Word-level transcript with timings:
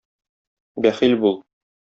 Бәхил 0.87 1.15
бул... 1.27 1.39